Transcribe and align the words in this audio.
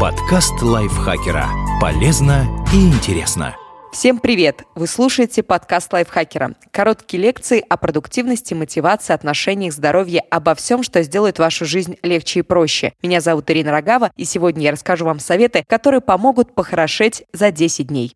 Подкаст 0.00 0.62
лайфхакера. 0.62 1.46
Полезно 1.78 2.46
и 2.72 2.88
интересно. 2.88 3.54
Всем 3.92 4.18
привет! 4.18 4.62
Вы 4.74 4.86
слушаете 4.86 5.42
подкаст 5.42 5.92
лайфхакера. 5.92 6.54
Короткие 6.70 7.22
лекции 7.22 7.62
о 7.68 7.76
продуктивности, 7.76 8.54
мотивации, 8.54 9.12
отношениях, 9.12 9.74
здоровье, 9.74 10.22
обо 10.30 10.54
всем, 10.54 10.82
что 10.82 11.02
сделает 11.02 11.38
вашу 11.38 11.66
жизнь 11.66 11.96
легче 12.02 12.38
и 12.38 12.42
проще. 12.42 12.94
Меня 13.02 13.20
зовут 13.20 13.50
Ирина 13.50 13.72
Рогава, 13.72 14.10
и 14.16 14.24
сегодня 14.24 14.62
я 14.62 14.72
расскажу 14.72 15.04
вам 15.04 15.18
советы, 15.18 15.64
которые 15.66 16.00
помогут 16.00 16.54
похорошеть 16.54 17.24
за 17.34 17.50
10 17.50 17.88
дней. 17.88 18.14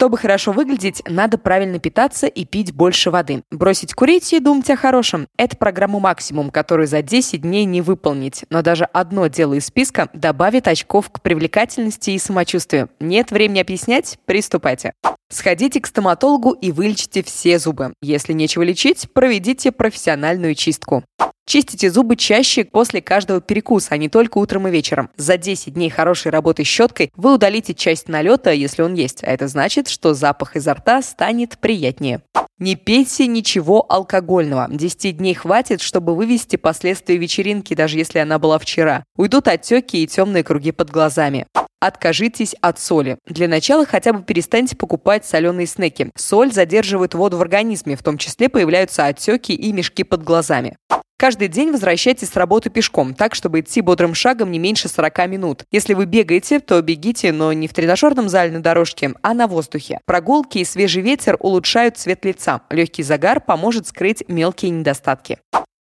Чтобы 0.00 0.16
хорошо 0.16 0.52
выглядеть, 0.52 1.02
надо 1.06 1.36
правильно 1.36 1.78
питаться 1.78 2.26
и 2.26 2.46
пить 2.46 2.72
больше 2.72 3.10
воды. 3.10 3.42
Бросить 3.50 3.92
курить 3.92 4.32
и 4.32 4.40
думать 4.40 4.70
о 4.70 4.76
хорошем– 4.76 5.28
это 5.36 5.58
программа 5.58 6.00
«Максимум», 6.00 6.50
которую 6.50 6.86
за 6.86 7.02
10 7.02 7.42
дней 7.42 7.66
не 7.66 7.82
выполнить. 7.82 8.46
Но 8.48 8.62
даже 8.62 8.84
одно 8.84 9.26
дело 9.26 9.52
из 9.52 9.66
списка 9.66 10.08
добавит 10.14 10.68
очков 10.68 11.10
к 11.10 11.20
привлекательности 11.20 12.12
и 12.12 12.18
самочувствию. 12.18 12.88
Нет 12.98 13.30
времени 13.30 13.60
объяснять? 13.60 14.18
Приступайте. 14.24 14.94
Сходите 15.28 15.82
к 15.82 15.86
стоматологу 15.86 16.52
и 16.52 16.72
вылечите 16.72 17.22
все 17.22 17.58
зубы. 17.58 17.92
Если 18.00 18.32
нечего 18.32 18.62
лечить, 18.62 19.06
проведите 19.12 19.70
профессиональную 19.70 20.54
чистку. 20.54 21.04
Чистите 21.46 21.90
зубы 21.90 22.16
чаще 22.16 22.64
после 22.64 23.00
каждого 23.00 23.40
перекуса, 23.40 23.88
а 23.90 23.96
не 23.96 24.08
только 24.08 24.38
утром 24.38 24.68
и 24.68 24.70
вечером. 24.70 25.10
За 25.16 25.36
10 25.36 25.74
дней 25.74 25.90
хорошей 25.90 26.30
работы 26.30 26.64
щеткой 26.64 27.10
вы 27.16 27.34
удалите 27.34 27.74
часть 27.74 28.08
налета, 28.08 28.52
если 28.52 28.82
он 28.82 28.94
есть, 28.94 29.24
а 29.24 29.26
это 29.32 29.48
значит, 29.48 29.88
что 29.88 30.14
запах 30.14 30.56
изо 30.56 30.74
рта 30.74 31.02
станет 31.02 31.58
приятнее. 31.58 32.22
Не 32.60 32.76
пейте 32.76 33.26
ничего 33.26 33.86
алкогольного. 33.88 34.68
10 34.70 35.16
дней 35.16 35.34
хватит, 35.34 35.80
чтобы 35.80 36.14
вывести 36.14 36.56
последствия 36.56 37.16
вечеринки, 37.16 37.74
даже 37.74 37.96
если 37.96 38.18
она 38.18 38.38
была 38.38 38.58
вчера. 38.58 39.02
Уйдут 39.16 39.48
отеки 39.48 40.02
и 40.02 40.06
темные 40.06 40.44
круги 40.44 40.70
под 40.70 40.90
глазами. 40.90 41.46
Откажитесь 41.80 42.54
от 42.60 42.78
соли. 42.78 43.16
Для 43.26 43.48
начала 43.48 43.86
хотя 43.86 44.12
бы 44.12 44.22
перестаньте 44.22 44.76
покупать 44.76 45.24
соленые 45.24 45.66
снеки. 45.66 46.10
Соль 46.14 46.52
задерживает 46.52 47.14
воду 47.14 47.38
в 47.38 47.40
организме, 47.40 47.96
в 47.96 48.02
том 48.02 48.18
числе 48.18 48.50
появляются 48.50 49.06
отеки 49.06 49.54
и 49.54 49.72
мешки 49.72 50.04
под 50.04 50.22
глазами. 50.22 50.76
Каждый 51.20 51.48
день 51.48 51.70
возвращайтесь 51.70 52.30
с 52.30 52.36
работы 52.36 52.70
пешком, 52.70 53.12
так, 53.12 53.34
чтобы 53.34 53.60
идти 53.60 53.82
бодрым 53.82 54.14
шагом 54.14 54.50
не 54.50 54.58
меньше 54.58 54.88
40 54.88 55.28
минут. 55.28 55.64
Если 55.70 55.92
вы 55.92 56.06
бегаете, 56.06 56.60
то 56.60 56.80
бегите, 56.80 57.30
но 57.30 57.52
не 57.52 57.68
в 57.68 57.74
тренажерном 57.74 58.30
зале 58.30 58.50
на 58.52 58.62
дорожке, 58.62 59.12
а 59.20 59.34
на 59.34 59.46
воздухе. 59.46 60.00
Прогулки 60.06 60.56
и 60.56 60.64
свежий 60.64 61.02
ветер 61.02 61.36
улучшают 61.38 61.98
цвет 61.98 62.24
лица. 62.24 62.62
Легкий 62.70 63.02
загар 63.02 63.42
поможет 63.42 63.86
скрыть 63.86 64.24
мелкие 64.28 64.70
недостатки. 64.70 65.40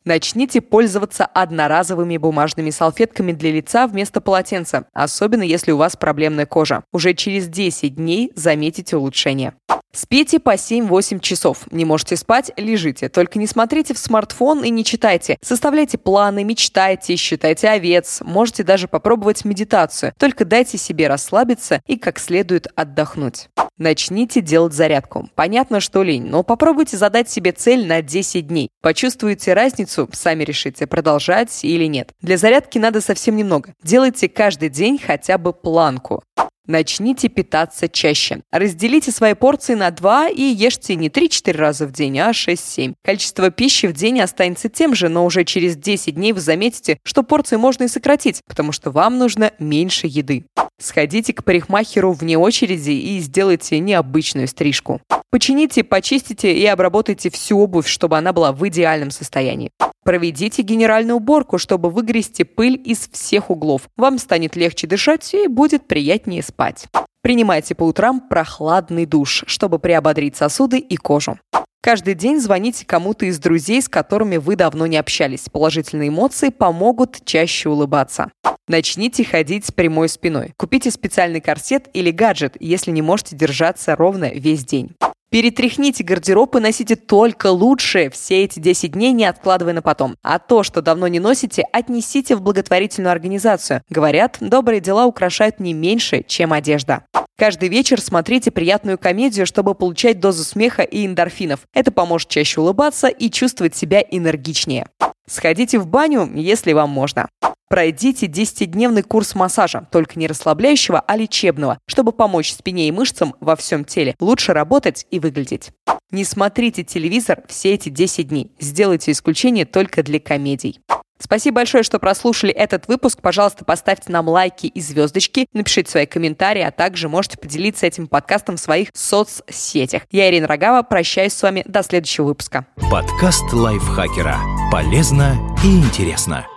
Начните 0.09 0.59
пользоваться 0.59 1.23
одноразовыми 1.23 2.17
бумажными 2.17 2.71
салфетками 2.71 3.31
для 3.31 3.51
лица 3.51 3.85
вместо 3.85 4.21
полотенца, 4.21 4.87
особенно 4.91 5.43
если 5.43 5.71
у 5.71 5.77
вас 5.77 5.95
проблемная 5.95 6.47
кожа. 6.47 6.81
Уже 6.91 7.13
через 7.13 7.47
10 7.47 7.93
дней 7.93 8.31
заметите 8.35 8.97
улучшение. 8.97 9.53
Спите 9.91 10.39
по 10.39 10.55
7-8 10.55 11.19
часов. 11.19 11.65
Не 11.71 11.83
можете 11.85 12.15
спать– 12.15 12.51
лежите. 12.57 13.09
Только 13.09 13.37
не 13.37 13.45
смотрите 13.47 13.93
в 13.93 13.99
смартфон 13.99 14.63
и 14.63 14.69
не 14.69 14.83
читайте. 14.83 15.37
Составляйте 15.43 15.97
планы, 15.97 16.43
мечтайте, 16.43 17.15
считайте 17.15 17.69
овец. 17.69 18.21
Можете 18.23 18.63
даже 18.63 18.87
попробовать 18.87 19.45
медитацию. 19.45 20.13
Только 20.17 20.45
дайте 20.45 20.77
себе 20.77 21.07
расслабиться 21.07 21.81
и 21.85 21.97
как 21.97 22.19
следует 22.19 22.67
отдохнуть. 22.75 23.49
Начните 23.79 24.41
делать 24.41 24.73
зарядку. 24.73 25.29
Понятно, 25.35 25.79
что 25.79 26.03
лень, 26.03 26.25
но 26.25 26.43
попробуйте 26.43 26.97
задать 26.97 27.29
себе 27.29 27.53
цель 27.53 27.87
на 27.87 28.01
10 28.01 28.45
дней. 28.45 28.69
Почувствуете 28.81 29.53
разницу, 29.53 29.98
сами 30.11 30.43
решите, 30.43 30.87
продолжать 30.87 31.63
или 31.63 31.85
нет. 31.85 32.11
Для 32.21 32.37
зарядки 32.37 32.77
надо 32.77 33.01
совсем 33.01 33.35
немного. 33.35 33.73
Делайте 33.83 34.29
каждый 34.29 34.69
день 34.69 34.99
хотя 34.99 35.37
бы 35.37 35.53
планку. 35.53 36.23
Начните 36.69 37.29
питаться 37.29 37.89
чаще. 37.89 38.41
Разделите 38.51 39.11
свои 39.11 39.33
порции 39.33 39.73
на 39.73 39.89
2 39.89 40.29
и 40.29 40.43
ешьте 40.43 40.93
не 40.93 41.09
3-4 41.09 41.57
раза 41.57 41.87
в 41.87 41.91
день, 41.91 42.19
а 42.19 42.29
6-7. 42.29 42.93
Количество 43.03 43.49
пищи 43.49 43.87
в 43.87 43.93
день 43.93 44.21
останется 44.21 44.69
тем 44.69 44.93
же, 44.93 45.09
но 45.09 45.25
уже 45.25 45.45
через 45.45 45.75
10 45.75 46.13
дней 46.13 46.31
вы 46.31 46.41
заметите, 46.41 46.99
что 47.03 47.23
порции 47.23 47.55
можно 47.55 47.85
и 47.85 47.87
сократить, 47.87 48.41
потому 48.45 48.71
что 48.71 48.91
вам 48.91 49.17
нужно 49.17 49.51
меньше 49.57 50.05
еды. 50.05 50.45
Сходите 50.79 51.33
к 51.33 51.43
парикмахеру 51.43 52.11
вне 52.13 52.37
очереди 52.37 52.91
и 52.91 53.19
сделайте 53.19 53.79
необычную 53.79 54.47
стрижку. 54.47 55.01
Почините, 55.31 55.83
почистите 55.83 56.53
и 56.53 56.65
обработайте 56.65 57.29
всю 57.29 57.59
обувь, 57.59 57.87
чтобы 57.87 58.17
она 58.17 58.33
была 58.33 58.51
в 58.51 58.67
идеальном 58.67 59.11
состоянии. 59.11 59.71
Проведите 60.03 60.63
генеральную 60.63 61.17
уборку, 61.17 61.59
чтобы 61.59 61.91
выгрести 61.91 62.43
пыль 62.43 62.81
из 62.83 63.07
всех 63.11 63.51
углов. 63.51 63.83
Вам 63.95 64.17
станет 64.17 64.55
легче 64.55 64.87
дышать 64.87 65.31
и 65.35 65.47
будет 65.47 65.87
приятнее 65.87 66.41
спать. 66.41 66.87
Принимайте 67.21 67.75
по 67.75 67.83
утрам 67.83 68.21
прохладный 68.21 69.05
душ, 69.05 69.43
чтобы 69.45 69.77
приободрить 69.77 70.35
сосуды 70.35 70.79
и 70.79 70.95
кожу. 70.95 71.37
Каждый 71.81 72.15
день 72.15 72.39
звоните 72.39 72.85
кому-то 72.85 73.25
из 73.25 73.37
друзей, 73.39 73.81
с 73.81 73.87
которыми 73.87 74.37
вы 74.37 74.55
давно 74.55 74.87
не 74.87 74.97
общались. 74.97 75.47
Положительные 75.51 76.09
эмоции 76.09 76.49
помогут 76.49 77.19
чаще 77.23 77.69
улыбаться. 77.69 78.31
Начните 78.67 79.23
ходить 79.23 79.65
с 79.65 79.71
прямой 79.71 80.09
спиной. 80.09 80.53
Купите 80.57 80.91
специальный 80.91 81.41
корсет 81.41 81.87
или 81.93 82.11
гаджет, 82.11 82.55
если 82.59 82.91
не 82.91 83.01
можете 83.01 83.35
держаться 83.35 83.95
ровно 83.95 84.31
весь 84.31 84.65
день. 84.65 84.95
Перетряхните 85.29 86.03
гардероб 86.03 86.55
и 86.55 86.59
носите 86.59 86.95
только 86.95 87.51
лучшее 87.51 88.09
все 88.09 88.43
эти 88.43 88.59
10 88.59 88.93
дней, 88.93 89.11
не 89.11 89.25
откладывая 89.25 89.73
на 89.73 89.83
потом. 89.83 90.15
А 90.23 90.39
то, 90.39 90.63
что 90.63 90.81
давно 90.81 91.07
не 91.07 91.19
носите, 91.19 91.63
отнесите 91.71 92.35
в 92.35 92.41
благотворительную 92.41 93.11
организацию. 93.11 93.83
Говорят, 93.89 94.37
добрые 94.41 94.81
дела 94.81 95.05
украшают 95.05 95.59
не 95.59 95.73
меньше, 95.73 96.23
чем 96.27 96.51
одежда. 96.51 97.03
Каждый 97.37 97.69
вечер 97.69 98.01
смотрите 98.01 98.49
приятную 98.49 98.97
комедию, 98.97 99.45
чтобы 99.45 99.75
получать 99.75 100.19
дозу 100.19 100.43
смеха 100.43 100.81
и 100.81 101.05
эндорфинов. 101.05 101.59
Это 101.75 101.91
поможет 101.91 102.27
чаще 102.29 102.59
улыбаться 102.59 103.07
и 103.07 103.29
чувствовать 103.29 103.75
себя 103.75 104.01
энергичнее. 104.01 104.87
Сходите 105.29 105.77
в 105.77 105.85
баню, 105.85 106.27
если 106.33 106.73
вам 106.73 106.89
можно. 106.89 107.29
Пройдите 107.69 108.25
10-дневный 108.25 109.03
курс 109.03 109.35
массажа, 109.35 109.87
только 109.91 110.17
не 110.17 110.25
расслабляющего, 110.25 110.99
а 110.99 111.15
лечебного, 111.15 111.77
чтобы 111.85 112.11
помочь 112.11 112.51
спине 112.51 112.87
и 112.87 112.91
мышцам 112.91 113.35
во 113.39 113.55
всем 113.55 113.85
теле 113.85 114.15
лучше 114.19 114.53
работать 114.53 115.05
и 115.11 115.19
выглядеть. 115.19 115.69
Не 116.09 116.23
смотрите 116.23 116.83
телевизор 116.83 117.43
все 117.47 117.75
эти 117.75 117.89
10 117.89 118.27
дней. 118.27 118.51
Сделайте 118.59 119.11
исключение 119.11 119.65
только 119.65 120.01
для 120.01 120.19
комедий. 120.19 120.79
Спасибо 121.21 121.57
большое, 121.57 121.83
что 121.83 121.99
прослушали 121.99 122.51
этот 122.51 122.87
выпуск. 122.87 123.19
Пожалуйста, 123.21 123.65
поставьте 123.65 124.11
нам 124.11 124.27
лайки 124.27 124.65
и 124.65 124.81
звездочки, 124.81 125.45
напишите 125.53 125.91
свои 125.91 126.05
комментарии, 126.07 126.63
а 126.63 126.71
также 126.71 127.07
можете 127.07 127.37
поделиться 127.37 127.85
этим 127.85 128.07
подкастом 128.07 128.55
в 128.55 128.59
своих 128.59 128.89
соцсетях. 128.95 130.03
Я 130.09 130.29
Ирина 130.29 130.47
Рогава, 130.47 130.81
прощаюсь 130.81 131.33
с 131.33 131.43
вами 131.43 131.63
до 131.67 131.83
следующего 131.83 132.25
выпуска. 132.25 132.65
Подкаст 132.89 133.53
лайфхакера. 133.53 134.39
Полезно 134.71 135.37
и 135.63 135.67
интересно. 135.67 136.47